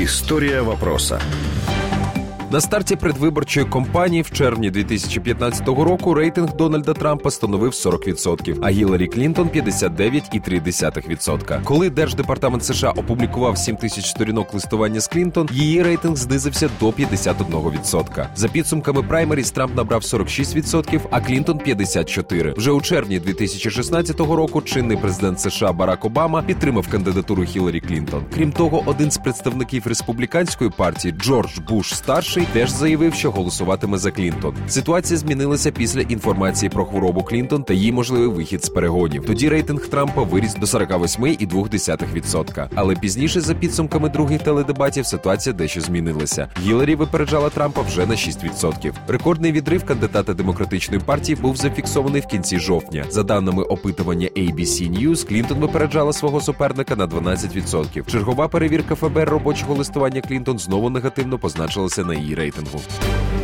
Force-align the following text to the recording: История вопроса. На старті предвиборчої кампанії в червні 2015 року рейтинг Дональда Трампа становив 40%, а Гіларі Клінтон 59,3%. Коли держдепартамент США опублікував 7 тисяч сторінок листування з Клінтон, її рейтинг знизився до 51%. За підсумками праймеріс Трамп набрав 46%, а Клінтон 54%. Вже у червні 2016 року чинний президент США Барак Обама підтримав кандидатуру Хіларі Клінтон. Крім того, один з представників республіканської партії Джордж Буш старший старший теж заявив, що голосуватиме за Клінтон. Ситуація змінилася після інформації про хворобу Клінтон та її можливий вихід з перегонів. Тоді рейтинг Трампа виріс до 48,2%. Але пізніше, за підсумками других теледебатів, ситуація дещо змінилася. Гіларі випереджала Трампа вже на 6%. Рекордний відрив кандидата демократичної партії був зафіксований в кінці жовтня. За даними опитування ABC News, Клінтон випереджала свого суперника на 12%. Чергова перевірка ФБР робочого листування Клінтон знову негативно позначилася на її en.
История 0.00 0.62
вопроса. 0.62 1.20
На 2.50 2.60
старті 2.60 2.96
предвиборчої 2.96 3.66
кампанії 3.66 4.22
в 4.22 4.30
червні 4.30 4.70
2015 4.70 5.68
року 5.68 6.14
рейтинг 6.14 6.56
Дональда 6.56 6.94
Трампа 6.94 7.30
становив 7.30 7.70
40%, 7.70 8.58
а 8.62 8.70
Гіларі 8.70 9.06
Клінтон 9.06 9.48
59,3%. 9.48 11.64
Коли 11.64 11.90
держдепартамент 11.90 12.64
США 12.64 12.90
опублікував 12.90 13.58
7 13.58 13.76
тисяч 13.76 14.06
сторінок 14.06 14.54
листування 14.54 15.00
з 15.00 15.08
Клінтон, 15.08 15.48
її 15.52 15.82
рейтинг 15.82 16.16
знизився 16.16 16.70
до 16.80 16.90
51%. 16.90 18.26
За 18.36 18.48
підсумками 18.48 19.02
праймеріс 19.02 19.50
Трамп 19.50 19.76
набрав 19.76 20.00
46%, 20.00 21.00
а 21.10 21.20
Клінтон 21.20 21.58
54%. 21.58 22.56
Вже 22.56 22.70
у 22.70 22.80
червні 22.80 23.18
2016 23.18 24.20
року 24.20 24.62
чинний 24.62 24.96
президент 24.96 25.40
США 25.40 25.72
Барак 25.72 26.04
Обама 26.04 26.42
підтримав 26.42 26.88
кандидатуру 26.88 27.44
Хіларі 27.44 27.80
Клінтон. 27.80 28.24
Крім 28.34 28.52
того, 28.52 28.82
один 28.86 29.10
з 29.10 29.18
представників 29.18 29.86
республіканської 29.86 30.70
партії 30.76 31.14
Джордж 31.18 31.58
Буш 31.58 31.94
старший 31.94 32.37
старший 32.38 32.60
теж 32.60 32.70
заявив, 32.70 33.14
що 33.14 33.30
голосуватиме 33.30 33.98
за 33.98 34.10
Клінтон. 34.10 34.54
Ситуація 34.68 35.18
змінилася 35.18 35.70
після 35.70 36.00
інформації 36.00 36.70
про 36.70 36.84
хворобу 36.84 37.22
Клінтон 37.22 37.62
та 37.62 37.74
її 37.74 37.92
можливий 37.92 38.28
вихід 38.28 38.64
з 38.64 38.68
перегонів. 38.68 39.26
Тоді 39.26 39.48
рейтинг 39.48 39.88
Трампа 39.88 40.22
виріс 40.22 40.54
до 40.54 40.66
48,2%. 40.66 42.68
Але 42.74 42.94
пізніше, 42.94 43.40
за 43.40 43.54
підсумками 43.54 44.08
других 44.08 44.42
теледебатів, 44.42 45.06
ситуація 45.06 45.52
дещо 45.52 45.80
змінилася. 45.80 46.48
Гіларі 46.62 46.94
випереджала 46.94 47.50
Трампа 47.50 47.80
вже 47.80 48.06
на 48.06 48.14
6%. 48.14 48.92
Рекордний 49.08 49.52
відрив 49.52 49.84
кандидата 49.84 50.34
демократичної 50.34 51.02
партії 51.06 51.38
був 51.42 51.56
зафіксований 51.56 52.20
в 52.20 52.26
кінці 52.26 52.58
жовтня. 52.58 53.04
За 53.10 53.22
даними 53.22 53.62
опитування 53.62 54.28
ABC 54.36 55.00
News, 55.00 55.28
Клінтон 55.28 55.58
випереджала 55.58 56.12
свого 56.12 56.40
суперника 56.40 56.96
на 56.96 57.06
12%. 57.06 58.10
Чергова 58.10 58.48
перевірка 58.48 58.94
ФБР 58.94 59.28
робочого 59.28 59.74
листування 59.74 60.20
Клінтон 60.20 60.58
знову 60.58 60.90
негативно 60.90 61.38
позначилася 61.38 62.04
на 62.04 62.14
її 62.14 62.27
en. 62.34 63.37